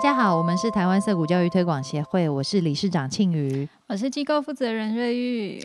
[0.00, 3.68] 家好，我们是台湾色谷教育推广协会，我是理事长庆瑜。
[3.86, 5.62] 我是机构负责人瑞玉。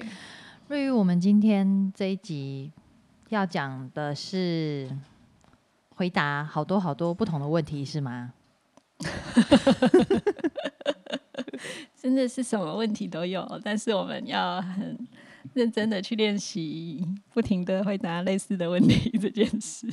[0.67, 2.69] 瑞玉，我们今天这一集
[3.29, 4.89] 要讲的是
[5.91, 8.33] 回答好多好多不同的问题，是吗？
[11.95, 14.99] 真的是什么问题都有，但是我们要很
[15.53, 19.87] 认真的去练习，不停的回答类似的问题这件事。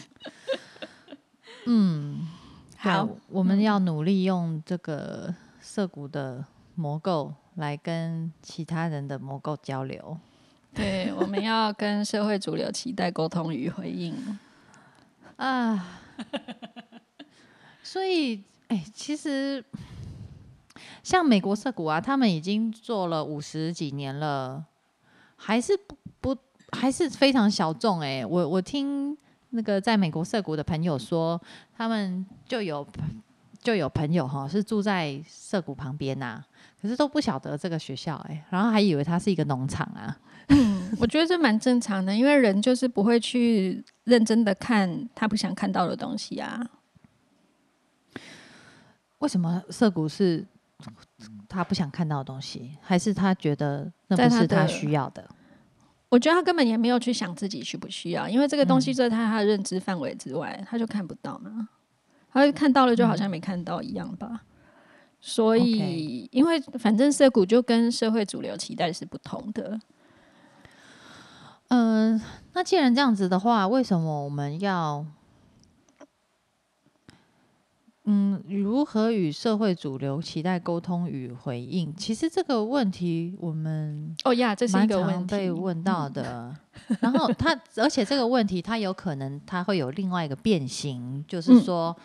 [1.67, 2.27] 嗯，
[2.85, 10.19] 好，我们要努力用这个涩谷的魔构来跟其他人的魔构交流。
[10.75, 14.37] 对，我们要跟社会主流期待沟通与回应。
[15.37, 16.01] 啊，
[17.85, 19.65] 所以，哎、其实
[21.05, 24.65] 像美国涩谷啊，他们已经做了五十几年了，
[25.37, 26.37] 还是不不
[26.73, 29.17] 还是非常小众哎、我我听
[29.53, 31.41] 那个在美国涩谷的朋友说，
[31.77, 32.87] 他们就有
[33.61, 36.43] 就有朋友哈是住在涩谷旁边呐、
[36.81, 40.19] 可是都不晓得这个学校哎、然后还以为它是一个农场啊。
[40.99, 46.61] 我觉得这蛮正常的，因为人就是不会去认真的看他不想看到的东西啊。
[49.19, 50.45] 为什么涩谷是
[51.49, 55.29] 他不想看到的东西，还是他觉得那不是他需要的？
[56.13, 61.71] 我觉得他根本也没有去想自己需不需要，因为这个东西嗯在他的认知范围之外，他就看不到嘛。
[62.31, 64.43] 他看到了就好像没看到一样吧。
[65.23, 69.81] 所以因为反正社股就跟社会主流期待是不同的。
[71.69, 72.21] 嗯、
[72.53, 75.07] 那既然这样子的话，为什么我们要
[78.05, 81.95] 嗯如何与社会主流期待沟通与回应？
[81.95, 85.37] 其实这个问题我们哦呀，这是一个问题。
[85.37, 86.53] 被问到的。
[87.01, 91.97] 然后它，而且这个问题它有可能它会有另外一个变形，就是嗯说，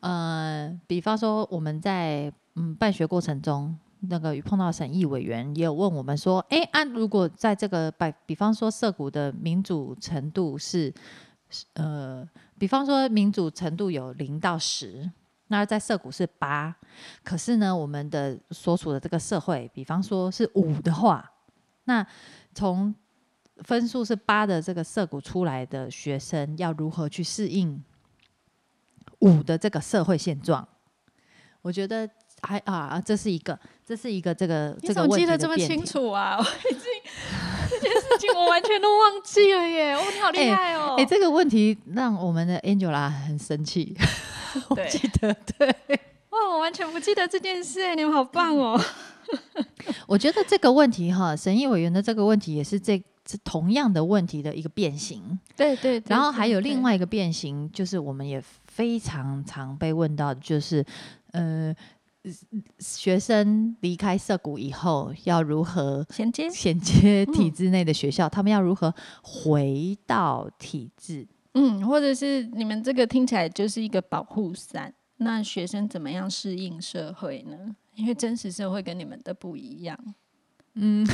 [0.00, 10.94] 呃，比方说我们在嗯办学过程中，那个碰到审议委员也有问我们说，哎，按、如果在这个百，比方说涉谷的民主程度是，
[11.74, 12.24] 呃，
[12.58, 15.10] 比方说民主程度有零到十。
[15.52, 16.74] 那在社谷是八，
[17.22, 21.30] 可是呢，我们的所处的这个社会，比方说是五的话，
[21.84, 22.04] 那
[22.54, 22.94] 从
[23.58, 27.84] 分数是八的这个社谷出来的学生，要如何去适应
[29.18, 30.66] 五的这个社会现状？
[31.60, 32.08] 我觉得
[32.40, 35.54] 还啊啊，这是一个，这是一个这个你怎么这个问题记得这么。
[35.58, 36.38] 清楚啊？
[36.38, 36.82] 我已经
[37.68, 39.92] 这件事情我完全都忘记了耶！
[39.92, 40.96] 哦，你好 厉害哦！
[40.96, 43.94] 哎、这个问题让我们的 Angela 很生气。
[44.90, 45.68] 记得，对，
[46.30, 48.80] 哇，我完全不记得这件事哎，你们好棒哦！
[50.06, 55.38] 我觉得这个问题哈，审议委员的这个问题也是这这同样的问题的一个变形。
[55.56, 60.84] 对对对然后还有另外一个变形，就是我们也非常常被问到的，就是
[61.30, 61.74] 呃，
[62.78, 68.28] 学生离开涩谷以后要如何衔接衔接体制内的学校？
[68.28, 71.26] 他们要如何回到体制？
[71.54, 77.76] 嗯，或者是你们这个听起来就是一个保护伞，那学生怎么样适应社会呢？
[77.94, 79.98] 因为真实社会跟你们的不一样。
[80.74, 81.06] 嗯，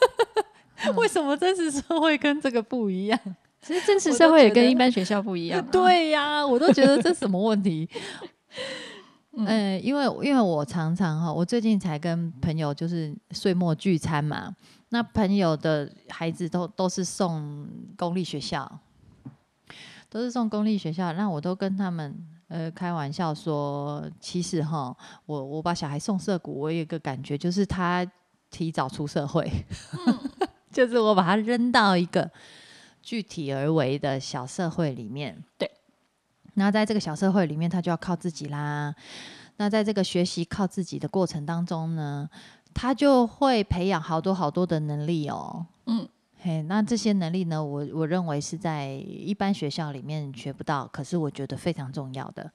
[0.96, 3.20] 为什么真实社会跟这个不一样？
[3.60, 5.66] 其实真实社会也跟一般学校不一样、啊。
[5.70, 7.86] 对呀、我都觉得这什么问题？
[9.32, 14.54] 嗯嗯，因为因为我常常哈，我最近才跟朋友就是岁末聚餐嘛，
[14.88, 18.80] 那朋友的孩子都都是送公立学校，
[20.10, 22.16] 都是送公立学校，那我都跟他们
[22.48, 24.96] 呃开玩笑说，其实哈，
[25.26, 28.06] 我我把小孩送社谷，我有一个感觉就是他
[28.50, 29.50] 提早出社会，
[30.72, 32.30] 就是我把他扔到一个
[33.02, 35.70] 具体而为的小社会里面，对。
[36.54, 38.92] 那在这个小社会里面，他就要靠自己啦。
[39.58, 42.28] 那在这个学习靠自己的过程当中呢，
[42.74, 45.66] 他就会培养好多好多的能力哦。
[45.86, 46.08] 嗯，
[46.48, 52.50] 嘿，那这些能力呢，我我认为是在一般学校里面学不到，可是我觉得非常重要的。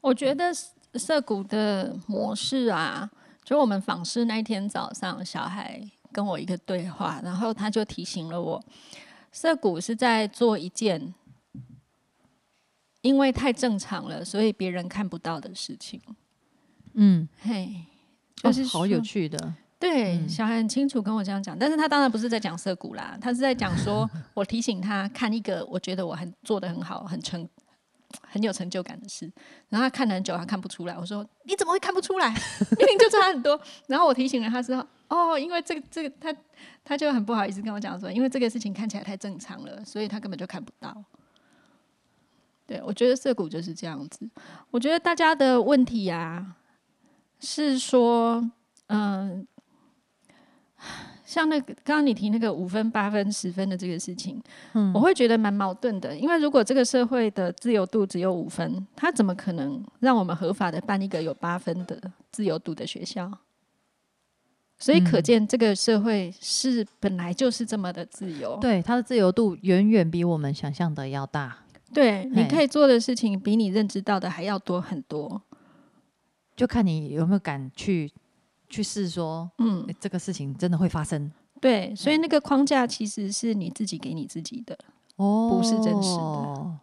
[0.00, 0.52] 我觉得
[0.94, 3.08] 涩谷的模式啊，
[3.44, 8.60] 就我们访视那一天早上，小孩跟我一个对话，然后他就提醒了我，
[9.30, 11.14] 涩谷是在做一件
[13.02, 16.00] 因为太正常了，所以别人看不到的事情。
[16.94, 17.84] 嗯，嘿，
[18.34, 19.54] 就是哦、好有趣的。
[19.80, 27.48] 对，嗯小孩很清楚跟我这样讲，但是他当然不是在讲涩谷啦，他是在讲说， 我提醒他看一个我觉得我很做的很好、很成、
[28.28, 29.32] 很有成就感的事，
[29.70, 30.94] 然后他看了很久，他看不出来。
[30.98, 32.28] 我说你怎么会看不出来？
[32.78, 33.58] 明明就差很多。
[33.86, 36.36] 然后我提醒了他之后，哦，因为这个这个他
[36.84, 40.94] 他就很不好意思跟我讲说，因为这个事情看起来太正常了，所以他根本就看不到。
[42.66, 44.28] 对，我觉得涩谷就是这样子。
[44.70, 46.54] 我觉得大家的问题呀、
[47.40, 48.48] 是说，
[48.86, 49.44] 嗯、
[51.24, 54.42] 像那个刚刚你提那个五分、八分、十分的这个事情，
[54.74, 56.16] 嗯我会觉得蛮矛盾的。
[56.16, 62.00] 因为如果这个社会的自由度只有五分，他怎么可能让我们合法的办一个有八分的
[62.32, 63.30] 自由度的学校？
[64.78, 68.58] 所以可嗯见，这个社会是本来就是这么的自由。
[68.60, 71.58] 对，它的自由度远远比我们想象的要大。
[71.92, 75.42] 对，你可以做的事情比你认知到的还要多很多。
[76.56, 78.10] 就看你有没有敢去
[78.70, 81.30] 去试说，嗯，诶这个事情真的会发生
[81.60, 84.78] 对，所以那个框架其实是你自己给你自己的。
[85.16, 86.78] 哦，不是真实的。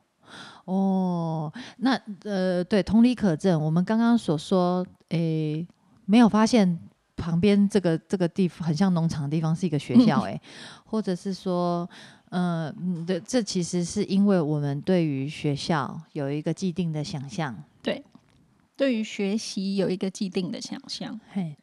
[0.66, 5.66] 哦，那呃，对，同理可证，我们刚刚所说，诶，
[6.06, 6.78] 没有发现
[7.16, 10.39] 旁边这个这个地方很像农场的地方是一个学校、 诶，
[10.86, 11.89] 或者是说，
[12.30, 18.04] 呃，嗯，对，这其实是因为我们对于学校有一个既定的想象，对
[18.75, 21.19] 对于学习有一个既定的想象。
[21.31, 21.56] 嘿，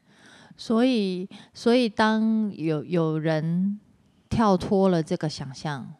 [0.56, 3.81] 所以所以当有有人
[4.29, 5.95] 跳脱了这个想象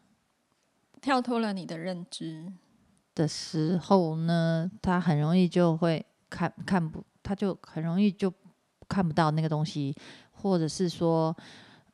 [1.01, 2.51] 跳脱了你的认知，
[3.13, 8.33] 的时候呢，他很容易就会看看不，他就很容易就
[8.87, 9.95] 看不到那个东西，
[10.31, 11.35] 或者是说，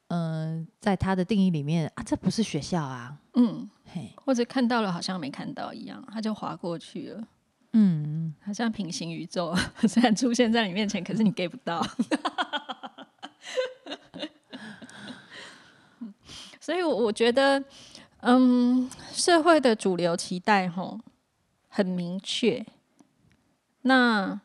[0.07, 7.27] 嗯、在他的定义里面啊，这不是学校啊，嗯，嘿，或者看到了好像没看到一样，他就划过去了，
[7.73, 9.55] 嗯，好像平行宇宙，
[9.87, 11.85] 虽然出现在你面前，可是你 get 不到。
[16.59, 17.63] 所以我，我觉得，
[18.19, 20.99] 嗯，社会的主流期待吼
[21.69, 22.65] 很明确。
[23.81, 24.39] 那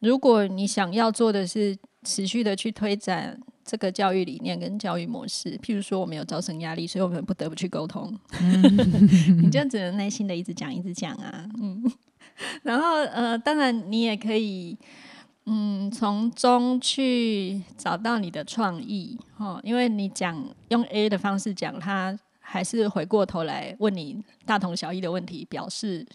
[0.00, 8.18] 如果你想要做的是持续的去推展这个教育理念跟教育模式，譬如说我们有招生压力，所以我们不得不去沟通。
[9.40, 11.84] 你就只能耐心的一直讲，一直讲啊，嗯。
[12.62, 14.76] 然后呃，当然你也可以，
[15.46, 26.06] 嗯，从中去找到你的创意哦，因为你讲用 A 的方式讲，他还是回过头来问你大同小异的问题，表示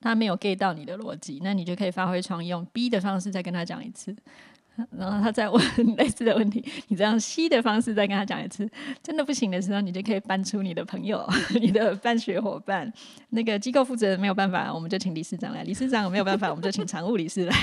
[0.00, 4.14] 他没有 get 到你的逻辑，那你就可以发挥创意，用 B 的方式再跟他讲一次。
[4.90, 5.62] 然后他再问
[5.96, 8.68] 类似的问题，你这样吸的方式再跟他讲一次，
[9.02, 11.24] 真的不行的时候，你就可以搬出你的朋友、
[11.60, 12.92] 你的办学伙伴，
[13.30, 17.56] 那个机构负责人没有办法，我们就请理事长来；理事长没有办法，我们就请常务理事来，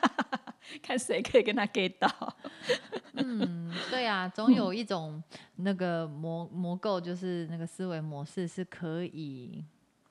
[0.82, 2.36] 看谁可以跟他 get 到。
[3.14, 5.22] 嗯，对啊，总有一种
[5.56, 9.64] 那个魔魔构，就是那个思维模式是可以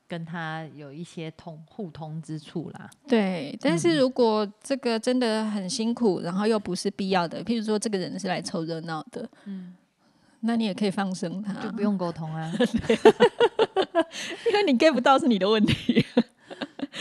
[0.10, 2.90] 跟他有一些通互通之处啦。
[3.08, 9.76] 对，但是如果这个真的很辛苦，然后又不是必要的，譬如说这个人是来凑热闹的，嗯，
[10.42, 12.52] 那你也可以放生他，就不用沟通啊。
[14.48, 16.04] 因为你 get 不到是你的问题。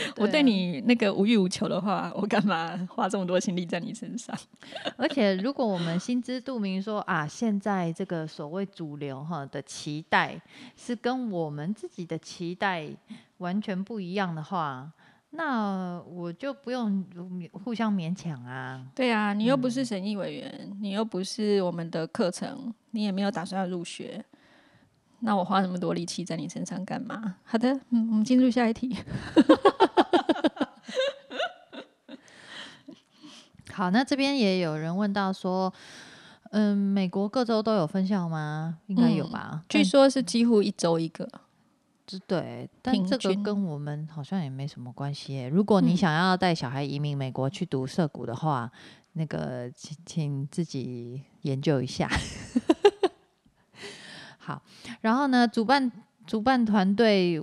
[0.17, 4.37] 我对啊你那个无欲无求的话，我干嘛花这么多心力在你身上？
[4.97, 10.39] 而且，如果我们心知肚明说啊，现在这个所谓主流哈的期待
[10.75, 12.89] 是跟我们自己的期待
[13.37, 14.91] 完全不一样的话，
[15.31, 17.05] 那我就不用
[17.51, 18.85] 互相勉强啊。
[18.95, 24.23] 对啊，你又不是审议委员，你又不是我们的课程，你也没有打算要入学，
[25.19, 27.35] 那我花那么多力气在你身上干嘛？
[27.43, 28.95] 好的，嗯，我们进入下一题。
[33.79, 35.73] 好，那这边也有人问到说，
[36.51, 38.77] 嗯，美国各州都有分校吗？
[38.87, 39.63] 应该有嗯吧？
[39.69, 41.25] 据说是几乎一周一个，
[42.05, 45.47] 但对，但这个跟我们好像也没什么关系耶。
[45.47, 48.69] 如果你嗯想要带小孩移民美国去读涉谷的话，
[49.13, 52.09] 那个请请自己研究一下。
[54.39, 54.61] 好，
[54.99, 55.89] 然后呢，主办
[56.27, 57.41] 主办团队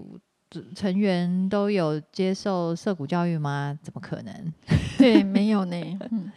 [0.75, 3.79] 成员都有接受社谷教育吗？
[3.83, 4.53] 怎么可能？
[4.99, 5.77] 对，没有呢。
[6.11, 6.31] 嗯，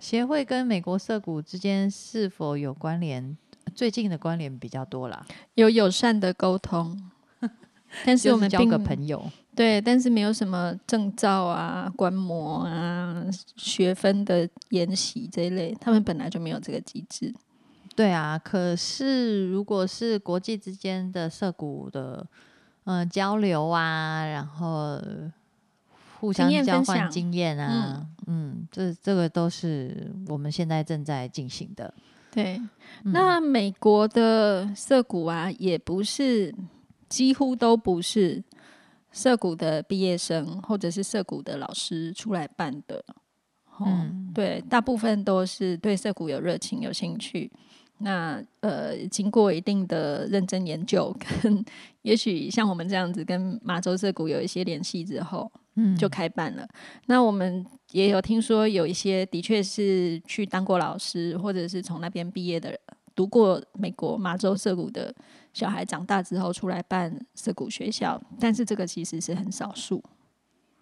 [0.00, 3.36] 协会跟美国社股之间是否有关联？
[3.74, 7.10] 最近的关联比较多啦，有友善的沟通，
[8.04, 9.30] 但是我们交个朋友。
[9.56, 13.24] 对，但是没有什么证照啊、观摩啊、
[13.56, 17.32] 学分的研习这一类，他们本来就没有这个机制。
[17.96, 22.26] 对啊，可是如果是国际之间的涉股的
[22.84, 25.00] 呃交流啊，然后
[26.24, 31.92] 互相交换经验啊，嗯这这个都是我们现在正在进行的。
[32.30, 32.58] 对，
[33.04, 36.54] 嗯那美国的涩谷啊，也不是
[37.10, 38.42] 几乎都不是
[39.12, 43.04] 涩谷的毕业生或者是涩谷的老师出来办的。
[43.76, 47.52] 哦，嗯对，大部分都是对涩谷有热情、有兴趣。
[47.98, 51.64] 那呃，经过一定的认真研究，跟
[52.02, 56.66] 也许像我们这样子跟马州社谷有一些联系之后，嗯就开办了。
[57.06, 62.78] 那我们也有听说有一些的确是去当过老师，或者是从那边毕业的人，
[63.14, 65.14] 读过美国麻州涩谷的
[65.52, 70.02] 小孩，长大之后出来办涩谷学校，但是这个其实是很少数。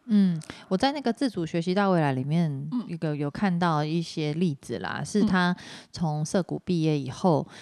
[0.06, 5.56] 嗯，我在那个自主学习到未来里面，一个有看到一些例子啦，是嗯他
[5.92, 7.54] 从涩谷毕业以后，嗯、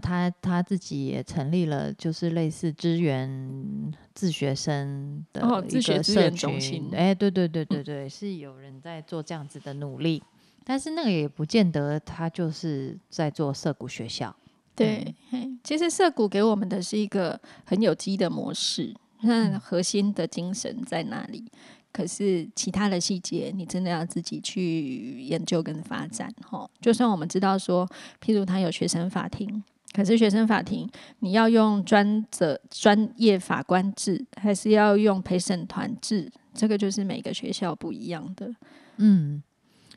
[0.00, 10.22] 他他自己也成立了，就是类似支援自学生的哦一个社自学资源中群哎、对对对对对，是有人在做这样子的努力，
[10.62, 14.34] 但是那个也不见得他就是在做涩谷学校。
[14.74, 21.44] 对，嘿其实涩谷给我们的是一个很有机的模式，那核心的精神在哪里。
[21.92, 26.68] 可是其他的细节，你真的要自己去研究跟发展哈。
[26.80, 27.86] 就算我们知道说，
[28.24, 38.50] 譬如他有学生法庭，可是学生法庭你要用专责专业法官制，还是要用陪审团制，这个就是每个学校不一样的。
[38.96, 39.42] 嗯，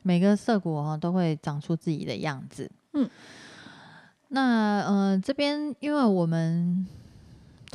[0.02, 2.70] 每个社谷哈都会长出自己的样子。
[2.92, 3.08] 嗯，
[4.28, 6.86] 那呃这边因为我们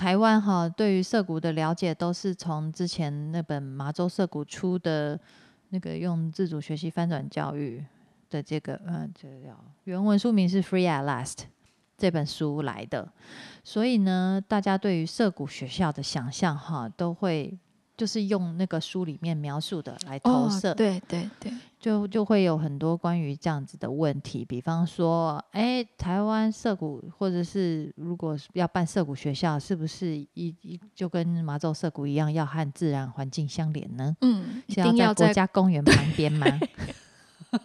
[0.01, 5.20] 台湾哈对于涉谷的了解都是从之前那本麻州涉谷出的
[5.70, 7.86] 那个用自主学习翻转教育
[8.27, 11.43] 的这个嗯这个叫原文书名是 Free at Last
[12.00, 13.13] 这本书来的，
[13.63, 17.60] 所以呢，大家对于涉谷学校的想象哈都会。
[18.01, 34.17] 就是用那个书里面描述的来投射，哦对对对，就就会有很多关于这样子的问题，比方说，哎，台湾涉谷或者是如果要办涉谷学校，是不是一一就跟麻州涉谷一样，要和自然环境相连呢？
[34.22, 36.48] 嗯，一是定要在在国家公园旁边吗？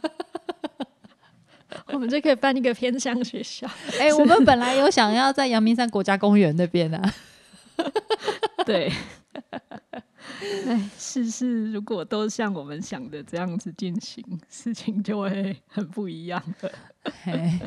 [1.95, 3.67] 我们就可以办一个偏乡学校。
[3.99, 7.15] 哎、我们本来有想要在阳明山国家公园那边啊，
[8.67, 8.93] 对，
[10.69, 16.71] 哎，事事如果都像我们想的这样子进行，事情就会很不一样的。
[17.23, 17.61] 嘿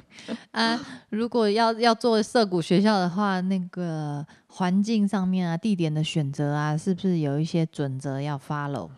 [0.52, 8.90] 啊，如果要要做涉谷学校的话，那个环境上面啊，地点的选择啊，是不是有一些准则要 follow？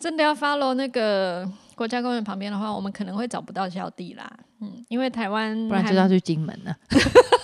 [0.00, 4.30] 真的要 follow 那个国家公园旁边的话，我们可能会找不到校地啦。
[4.60, 6.76] 嗯，因为台湾不然就要去金门了。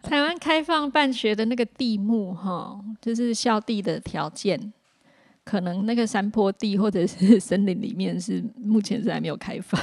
[0.08, 4.72] 台湾开放办学的那个地目哈，就是校地的条件，
[5.44, 9.80] 可能那个山坡地或者是森林里面是目前是还没有开放。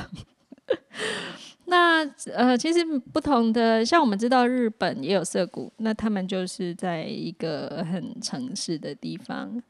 [1.69, 2.83] 那呃，其实
[3.13, 9.61] 不同的，像我们知道日本也有涩谷，那他们就是在一个很城市的地方。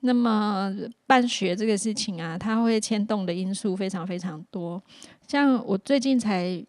[0.00, 0.70] 那么
[1.06, 4.80] 办学这个事情啊，它会牵动的因素非常非常多。
[5.26, 6.62] 像我最近才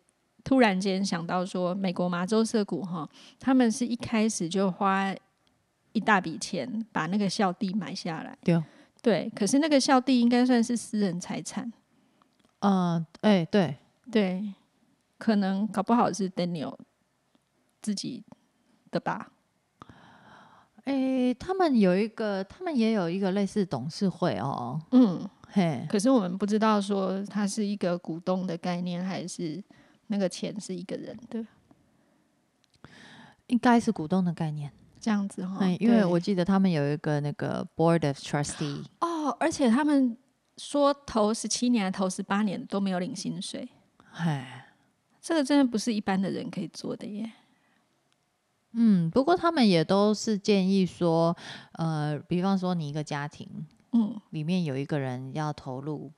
[0.47, 3.05] 突然间想到说，美国麻州社谷哈，
[3.37, 5.13] 他们是一开始就花
[5.91, 8.37] 一大笔钱把那个校地买下来。
[8.45, 8.63] 对哦
[9.01, 11.69] 对，可是那个校地应该算是私人财产。
[12.59, 13.75] 嗯，哎、对，
[14.09, 14.53] 对，
[15.17, 16.77] 可能搞不好是 Daniel
[17.81, 18.23] 自己
[18.89, 19.29] 的吧。
[20.85, 29.61] 哎、他们有一个，他们也有一个类似董事会哦，嗯，嘿，可是我们不知道说它是一个股东的概念，还是
[30.07, 31.45] 那个钱是一个人的
[33.47, 35.59] 应该是股东的概念，这样子哈。
[35.61, 40.17] 哎、因为我记得他们有一个那个 board of trustee，哦，而且他们
[40.57, 43.69] 说头十七年、头十八年都没有领薪水，
[44.11, 44.67] 哎，
[45.21, 47.31] 这个真的不是一般的人可以做的耶。
[48.73, 51.33] 嗯，不过他们也都是建议说，
[51.71, 53.47] 呃，比方说你一个家庭
[53.93, 56.11] 嗯，里面有一个人要投入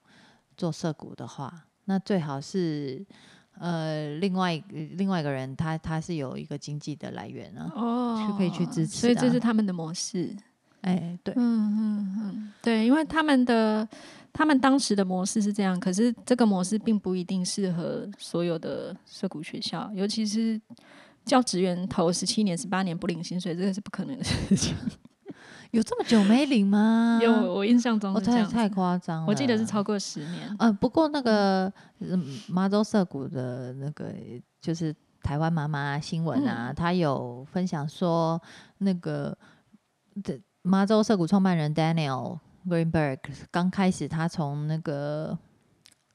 [0.58, 3.05] 做涉股的话，那最好是。
[3.60, 4.62] 呃，另外
[4.96, 10.36] 另外一个人他他是有一个经济的来源啊，哦是可以去支持所以这啊是他们的模式。
[10.82, 13.86] 哎、对，嗯嗯嗯，对，因为他们的
[14.32, 20.60] 他们当时的模式是这样，可是这个模式并不一定适合所有的涉谷学校，尤其是
[21.25, 24.74] 教职员头十七年、十八年不领薪水，这个是不可能的事情。
[25.72, 27.20] 有这么久没领吗？
[27.22, 29.28] 有我印象中哦，是这样子，太太夸张了。
[29.28, 30.56] 我记得是超过十年。
[30.58, 34.12] 嗯，不过那个嗯麻州社谷的那个
[34.60, 38.42] 就是台湾妈妈新闻啊，他有分享说，
[38.80, 39.38] 那个
[40.24, 43.20] 的麻州社谷创办人 Daniel Greenberg
[43.52, 45.38] 刚开始他从那个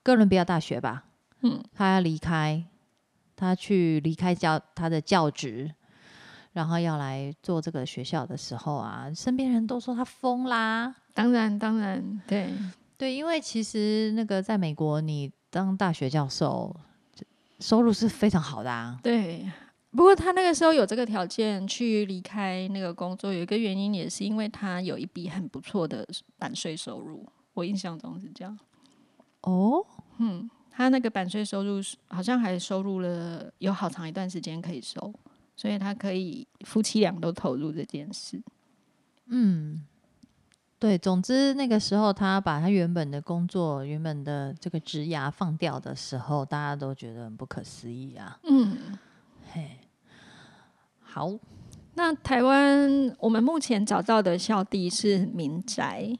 [0.02, 1.04] 哥伦比亚大学吧，
[1.42, 2.64] 嗯，他要离开，
[3.36, 5.72] 他去离开教他的教职。
[6.54, 12.48] 然后要来做这个学校的时候啊，身边人都说他疯啦，当然，当然，对，
[12.96, 16.74] 对，因为其实那个在美国，你当大学教授，
[17.58, 18.98] 收入是非常好的啊。
[19.02, 19.44] 对，
[19.90, 26.06] 不过他那个时候有这个条件去离开那个工作，有一个原因也是因为他有一笔很不错的
[26.38, 28.56] 版税收入，我印象中是这样。
[29.40, 29.84] 哦，
[30.18, 35.12] 嗯，他那个版税收入好像还收入了有好长一段时间可以收，
[35.56, 38.42] 所以他可以夫妻俩都投入这件事。
[39.26, 39.84] 嗯，
[40.78, 48.38] 对，总之那个时候他把他原本的工作、原本的这个职涯放掉的时候，大家都觉得很不可思议啊。
[48.42, 48.98] 嗯，
[49.52, 49.78] 嘿，
[51.00, 51.32] 好，
[51.94, 56.18] 那台湾我们目前找到的校地是民宅，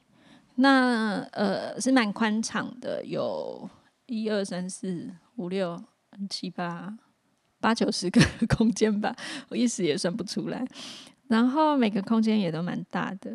[0.55, 3.69] 那呃是蛮宽敞的，有
[4.07, 5.83] 一二三四五六
[6.31, 6.97] 七八
[7.64, 8.21] 八九十个
[8.54, 9.16] 空间吧，
[9.49, 10.62] 我一时也算不出来。
[11.28, 13.35] 然后每个空间也都蛮大的。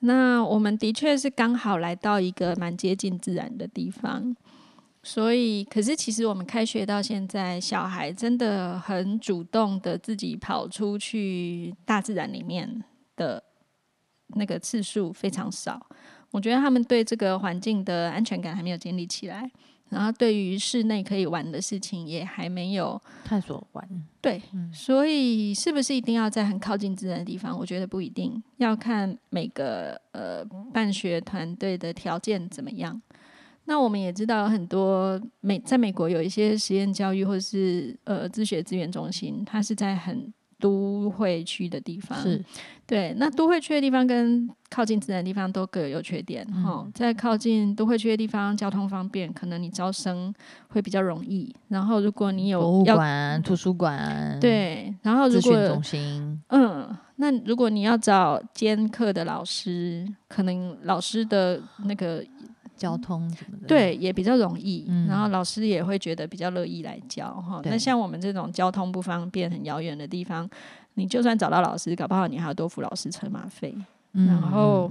[0.00, 4.34] 那我们的确是刚好来到一个蛮接近自然的地方，
[5.04, 12.82] 所以可是其实我们开学到现在，小孩真的很主动的自己跑出去大自然里面
[13.14, 13.40] 的
[14.34, 15.86] 那个次数非常少。
[16.32, 19.48] 我觉得他们对这个环境的安全感还没有建立起来，
[19.90, 23.88] 然后对于室内可以玩的事情也还没有探索完。
[24.22, 24.40] 对，
[24.72, 27.56] 所以是不是一定要在很靠近自然的地方？
[27.58, 33.00] 我觉得不一定，要看每个呃办学团队的条件怎么样。
[33.66, 42.16] 那我们也知道很多美在美国有一些实验教育或者是呃自学资源中心，它是在很都会区的地方。
[42.20, 42.44] 是
[42.86, 50.34] 对，那都会区的地方跟靠近自然的地方都各有优缺点哈、在靠近都会区的地方，交通方便，可能你招生
[50.68, 51.54] 会比较容易。
[51.68, 62.24] 然后如果你有博物馆、图书馆、对，然后如果中心，嗯，那如果你要找兼课的老师，可能老师的那个
[62.80, 67.60] 交通什么的。，对也比较容易，嗯然后老师也会觉得比较乐意来教哈。
[67.66, 70.48] 那像我们这种交通不方便、很遥远的地方，
[70.94, 73.74] 你就算找到老师，搞不好你还要多付老师车马费。
[74.14, 74.90] 嗯然后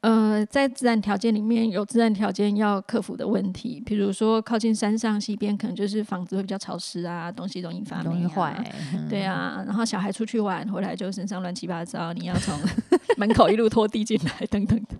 [0.00, 8.72] 呃，在自然条件里面有自然条件要克服的问题，比如说靠近山上西边，可能就是房子会比较潮湿啊，东西容易发霉、啊，容易坏。
[8.94, 12.58] 嗯对啊，然后小孩出去玩回来就身上乱七八糟，你要从
[13.16, 14.96] 门口一路拖地进来，等等的，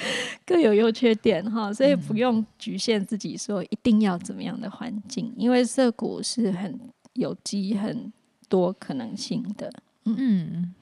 [0.46, 6.78] 各有优缺点哈，所以不用局限自己说一定要怎么样的环境，因为涩谷是很
[7.14, 8.12] 有机、很
[8.48, 9.72] 多可能性的。
[10.04, 10.74] 嗯，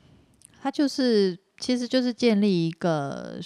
[0.60, 3.40] 它就是其实就是建立一个。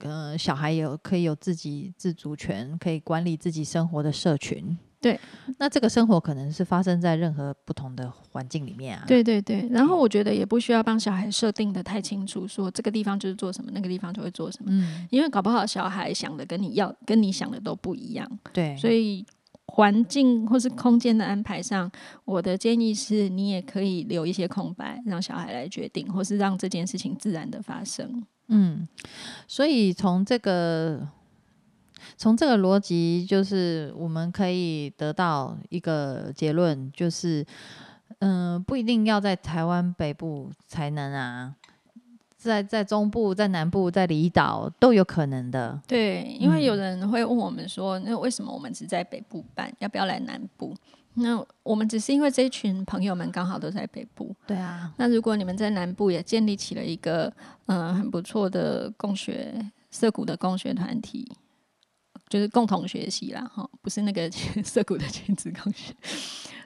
[0.00, 4.78] 呃，小孩有可以有自己自主权，可以管理自己生活的社群。
[5.00, 5.18] 对，
[5.58, 18.28] 那这个生活可能是发生在任何不同的环境里面啊。，对对对，然后我觉得也不需要帮小孩设定的太清楚，说这个地方就是做什么，那个地方就会做什么，嗯，因为搞不好小孩想的跟你要跟你想的都不一样。
[18.52, 19.24] 对，所以
[19.66, 21.88] 环境或是空间的安排上，
[22.24, 28.24] 我的建议是你也可以留一些空白，让小孩来决定，或是让这件事情自然的发生。
[28.48, 28.88] 嗯，
[29.46, 31.06] 所以从这个
[32.16, 37.44] 从这个逻辑，就是我们可以得到一个结论，就是
[38.20, 41.54] 嗯、不一定要在台湾北部才能啊，
[42.36, 45.80] 在在中部、在南部、在离岛都有可能的。
[45.86, 50.74] 对，因为有人会问我们说，那为什么我们只在北部办，要不要来南部？
[51.14, 54.34] 那我们只是因为这一群朋友们刚好都在北部。
[54.46, 57.32] 对啊，那如果你们在南部也建立起了一个
[57.66, 59.54] 嗯、呃很不错的共学
[59.90, 61.30] 涩谷的共学团体，
[62.28, 64.30] 就是共同学习啦，哈，不是那个
[64.62, 65.94] 社 谷的亲子共学，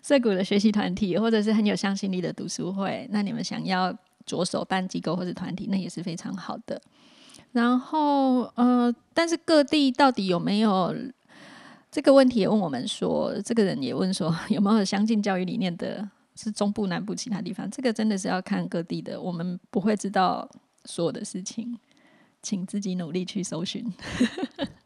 [0.03, 3.97] 社谷的学习团体，或者是很有向心力的读书会，那你们想要
[4.27, 6.81] 着手办机构或者团体，那也是非常好的。
[7.53, 10.95] 然后呃，但是各地到底有没有
[11.91, 20.49] 这个问题也问我们说，这个人也问说 有没有相近教育理念的是中部、南部其他地方，这个真的是要看各地的，我们不会知道
[20.87, 21.79] 所有的事情，
[22.43, 23.85] 请自己努力去搜寻。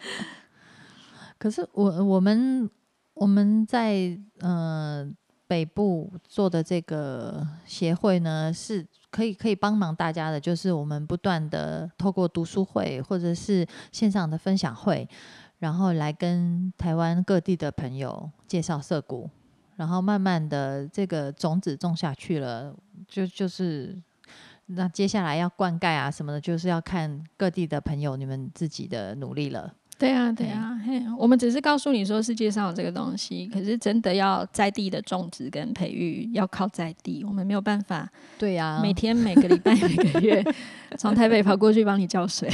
[1.38, 2.68] 可是我我们
[3.14, 5.10] 我们在呃
[5.46, 15.08] 北部做的这个协会呢，是可以可以帮忙大家的，就是我们不断的透过读书会或者是线上的分享会，
[15.58, 19.28] 然后来跟台湾各地的朋友介绍涩谷，
[19.76, 22.74] 然后慢慢的这个种子种下去了，
[23.08, 24.00] 就就是。
[24.72, 29.74] 那接下来要灌溉啊什么的，就是要看各地的朋友你们自己的努力了。
[30.00, 40.42] 对啊，对啊，嘿，我们只是告诉你说世界上有这个东西，可是真的要在地的种植跟培育，要靠在地，我们没有办法对呀、每天、每个礼拜、每个月
[40.96, 42.50] 从台北跑过去帮你浇水。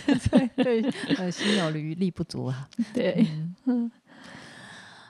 [0.56, 0.80] 对，
[1.18, 2.66] 呃，心有余力不足啊。
[2.94, 3.26] 对，
[3.66, 3.90] 嗯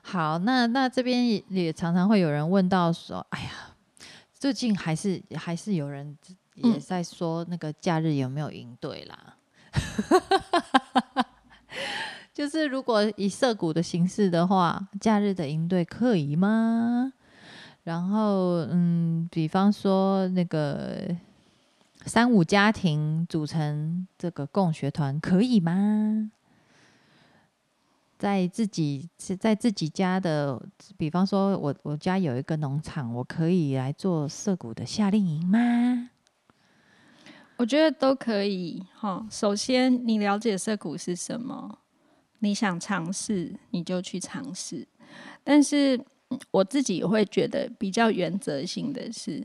[0.02, 3.50] 好，那那这边也也常常会有人问到说，哎呀，
[4.34, 6.18] 最近还是还是有人
[6.54, 9.36] 也嗯在说那个假日有没有营队啦？
[12.38, 17.12] 就是如果以涉谷的形式的话，假日的应对可以吗？
[17.82, 21.08] 然后，嗯，比方说那个
[22.06, 26.30] 三五家庭组成这个共学团可以吗？
[28.16, 30.62] 在自己是在自己家的，
[30.96, 36.10] 比方说我我家有一个农场，我可以来做涉谷的夏令营吗？
[37.56, 39.26] 我觉得都可以哈。
[39.28, 41.80] 首先，你了解涩谷是什么，
[42.40, 44.86] 你想尝试你就去尝试。
[45.42, 45.98] 但是
[46.50, 49.42] 我自己会觉得比较原则性的是，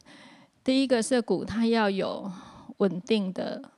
[0.63, 2.31] 第一个涩谷它要有
[2.77, 3.71] 稳定的、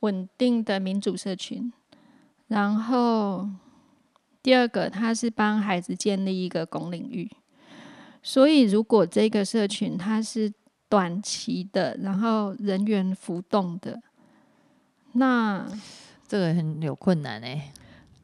[0.00, 1.72] 稳定的民主社群，
[2.48, 3.48] 然后
[4.42, 7.30] 第二个它是帮孩子建立一个公领域。
[8.22, 10.52] 所以，如果这个社群它是
[10.88, 14.00] 短期的，然后人员浮动的，
[15.12, 15.66] 那
[16.32, 17.70] 这个很有困难哎、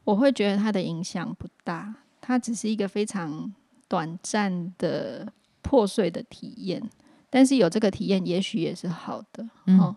[0.03, 3.53] 我会觉得它的影响不大，它只是一个非常
[3.87, 6.81] 短暂的破碎的体验。
[7.29, 9.47] 但是有这个体验，也许也是好的。
[9.67, 9.95] 嗯哦，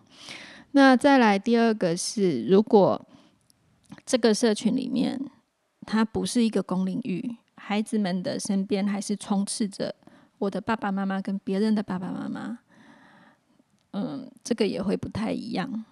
[0.73, 3.03] 那再来第二个是，如果
[4.05, 5.19] 这个社群里面
[5.81, 9.95] 它不是一个公领域，孩子们的身边还是充斥着
[10.37, 12.59] 我的爸爸妈妈跟别人的爸爸妈妈，
[13.93, 15.83] 嗯，这个也会不太一样。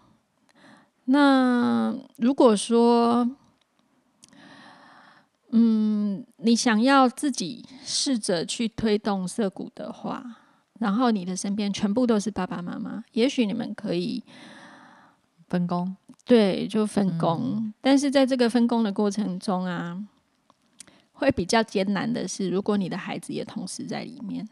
[1.05, 3.29] 那如果说，
[5.51, 10.23] 嗯，你想要自己试着去推动涩谷的话，
[10.79, 14.23] 然后你的身边全部都是爸爸妈妈，也许你们可以
[15.47, 15.95] 分工。
[16.23, 19.99] 对就分工，但是在这个分工的过程中啊，
[21.13, 24.47] 会比较艰难的是，如果你的孩子也同时在里面，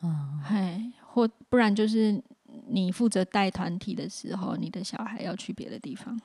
[0.00, 2.20] 啊，哎，或不然就是
[2.68, 6.18] 你负责带团体的时候，你的小孩要去别的地方。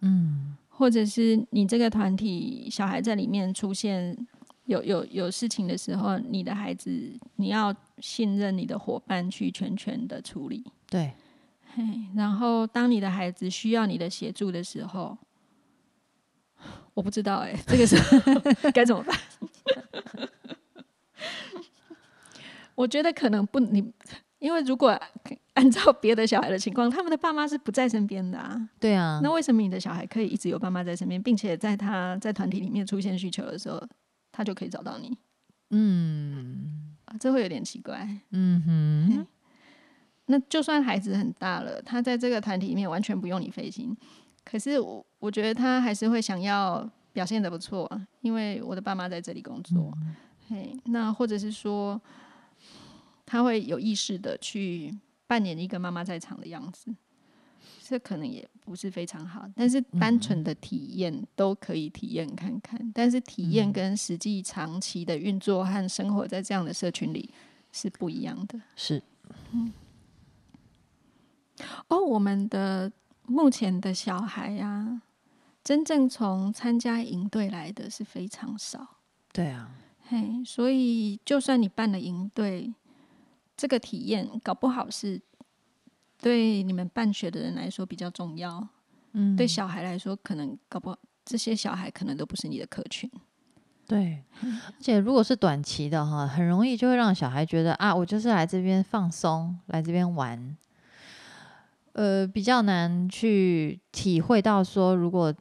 [0.00, 4.16] 嗯或者是你这个团体小孩在里面出现
[4.64, 6.90] 有有有事情的时候，你的孩子
[7.36, 10.64] 你要信任你的伙伴去全权的处理。
[10.88, 11.12] 对，
[11.74, 11.82] 嘿，
[12.16, 15.16] 然后当你的孩子需要你的协助的时候，
[16.94, 17.96] 我不知道哎、这个是
[18.72, 19.16] 该怎么办？
[22.74, 23.92] 我觉得可能不你，
[24.42, 25.00] 因为如果
[25.54, 28.68] 按照别的小孩的情况，他们的爸妈是不在身边的啊。
[28.80, 33.80] 对啊，那为什么你的小孩可以一直有爸妈在身边，并且在他在团体里面出现需求的时候，
[34.32, 35.16] 他就可以找到你？
[35.70, 38.08] 嗯啊，这会有点奇怪。
[38.30, 39.26] 嗯哼，
[40.26, 43.96] 那就算孩子很大了，他在这个团体里面完全不用你费心，
[44.44, 49.96] 可是我我觉得他还是会想要表现的不错啊，因为我的爸妈在这里工作。
[50.48, 52.00] 嘿，那或者是说，
[53.32, 54.94] 他会有意识的去
[55.26, 56.94] 扮演一个妈妈在场的样子，
[57.82, 62.92] 这可能也不是非常好，但是单纯的体验都可以体验看看。
[62.94, 67.32] 但是体验跟实际长期的运作和生活在这样的社群里
[67.72, 68.60] 是不一样的。
[68.76, 69.02] 是
[69.52, 69.72] 嗯
[71.88, 72.92] 哦，我们的
[73.24, 75.00] 目前的小孩呀、
[75.64, 78.98] 真正从参加营队来的是非常少。
[79.32, 79.70] 对啊，
[80.02, 82.74] 嘿，所以就算你办了营队，
[83.62, 85.22] 这个体验搞不好是
[86.18, 88.66] 对你们办学的人来说比较重要，
[89.12, 93.08] 嗯，对小孩来说可能搞不好这些小孩可能都不是你的客群。
[93.86, 100.56] 对， 而且如果是短期的哈，很容易就会让小孩觉得啊，我就是来这边放松，来这边玩，
[101.92, 105.32] 呃，比较难去体会到说，如果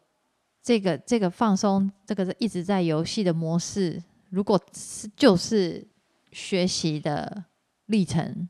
[0.61, 5.87] 这个这个放松，这个是一直在游戏的模式，如果是就是
[6.31, 7.45] 学习的
[7.91, 8.49] 历程，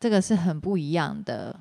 [0.00, 1.60] 这个是很不一样的，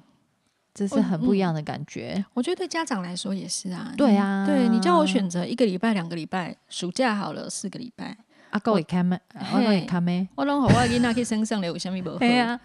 [0.73, 2.25] 这是嗯很不一嗯样的感觉。
[2.33, 3.93] 我觉得对家长来说也是啊。
[3.97, 8.17] 对你对你叫我啊选择一个礼拜、两个礼拜，暑假好了四个礼拜，
[8.49, 9.19] 啊，各位看没？
[9.53, 10.27] 我各位看咩？
[10.35, 12.17] 我拢好我囡仔去身上了，有啥物无好？
[12.19, 12.59] 对啊，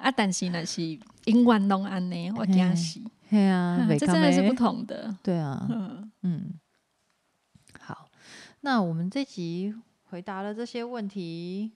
[0.00, 0.82] 啊，但是若是
[1.24, 3.00] 永远拢安尼，我惊死。
[3.30, 5.16] 对啊，啊这真的是不同的。
[5.22, 6.54] 对啊，嗯，嗯，
[7.80, 8.08] 好，
[8.60, 9.74] 那我们这集
[10.10, 11.72] 回答了这些问题。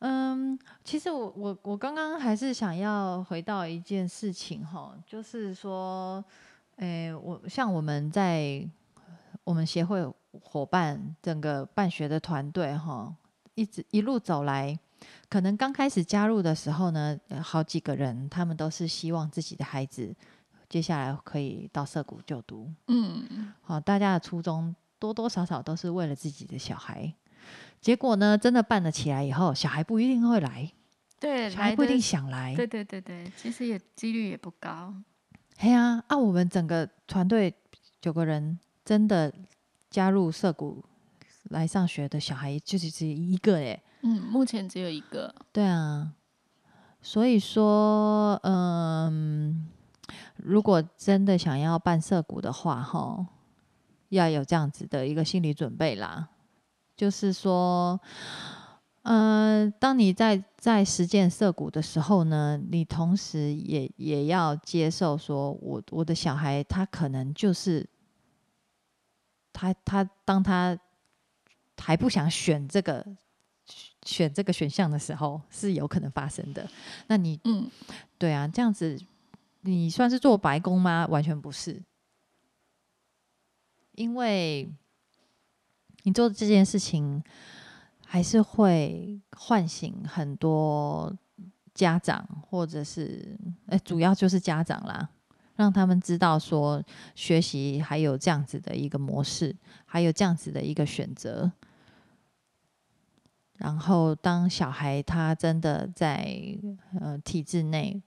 [0.00, 6.24] 嗯，其实我我我刚刚还是想要回到一件事情哈，就是说，
[6.76, 8.66] 诶，我像我们在
[9.44, 10.02] 我们协会
[10.42, 13.14] 伙伴整个办学的团队哈，
[13.54, 14.78] 一直一路走来，
[15.28, 20.14] 可能刚开始加入的时候呢，呃好几个人他们都是希望自己的孩子
[20.70, 27.12] 接下来可以到涩谷就读，嗯，好，大家的初衷多多少少都是为了自己的小孩。
[27.80, 30.70] 结果呢，真的办了起来以后，小孩不一定会来，
[31.18, 32.54] 对，小孩不一定想来。
[32.54, 34.94] 对对对对，其实也几率也不高。
[35.56, 37.54] 嘿呀，啊，我们整个团队
[38.00, 39.32] 九个人真的
[39.88, 40.84] 加入社谷
[41.44, 43.82] 来上学的小孩，就是只有一个哎。
[44.02, 45.34] 嗯，目前只有一个。
[45.52, 46.12] 对啊，
[47.02, 49.68] 所以说，嗯，
[50.36, 53.26] 如果真的想要办社谷的话，哈，
[54.08, 56.28] 要有这样子的一个心理准备啦。
[57.00, 57.98] 就是说，
[59.04, 67.88] 嗯，当你在在实践涉谷的时候呢，你同时也也要接受，说我我的小孩他可能就是
[69.50, 70.78] 他他当他
[71.78, 73.02] 还不想选这个
[74.04, 76.68] 选这个选项的时候，是有可能发生的。
[77.06, 77.66] 那你嗯，
[78.18, 79.00] 对啊，这样子
[79.62, 81.06] 你算是做白工吗？
[81.08, 81.82] 完全不是，
[83.92, 84.70] 因为。
[86.04, 87.22] 你做这件事情，
[88.06, 91.14] 还是会唤醒很多
[91.74, 95.08] 家长，或者是哎，主要就是家长啦，
[95.56, 96.82] 让他们知道说
[97.14, 101.52] 学习还有这样子的一个模式，还有这样子的一个选择。
[103.58, 106.34] 然后，当小孩他真的在
[106.98, 108.02] 呃体制内，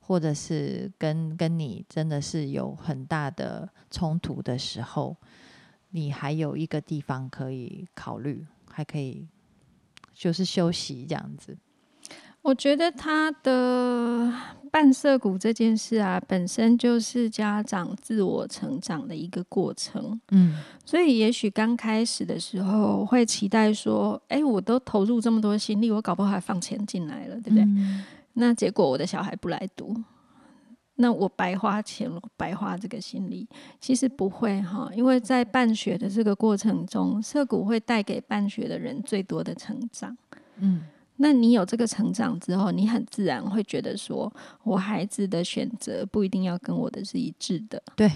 [0.00, 5.16] 或者是跟跟你真的是有很大的冲突的时候。
[5.90, 9.26] 你还有一个地方可以考虑，还可以
[10.14, 11.56] 就是休息这样子。
[12.40, 14.32] 我觉得他的
[14.70, 20.18] 办社谷这件事啊，本身就是家长自我成长的一个过程。
[20.30, 27.66] 嗯，所以也许刚开始的时候会期待说，哎，我都投入这么多心力，我搞不好还放钱进来了，对不对？
[28.34, 29.94] 那结果我的小孩不来读。
[31.00, 33.46] 那我白花钱了，白花这个心力，
[33.80, 40.16] 其实不会哈，因为在办学的这个过程中，社谷会带给办学的人最多的成长。
[40.56, 40.82] 嗯，
[41.18, 44.32] 那你有这个成长之后，你很自然会觉得说，
[44.64, 47.80] 我孩子的选择不一定要跟我的是一致的。
[47.94, 48.10] 对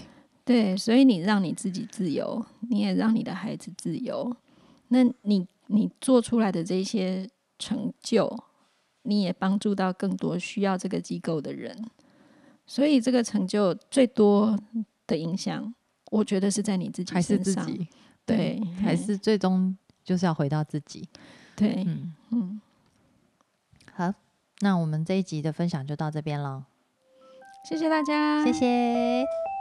[0.44, 4.34] 对，所以你让你自己自由，你也让你的孩子自由。
[4.88, 8.36] 那你你做出来的这些成就，
[9.04, 11.76] 你也帮助到更多需要这个机构的人。
[12.66, 14.58] 所以这个成就最多
[15.06, 15.74] 的影响，
[16.10, 17.68] 我觉得是在你自己身上，
[18.24, 21.08] 对，还是最终就是要回到自己，
[21.56, 22.14] 对，嗯。
[22.30, 22.60] 嗯。
[23.94, 24.14] 好，
[24.60, 26.64] 那我们这一集的分享就到这边了，
[27.68, 29.51] 谢谢大家，谢谢。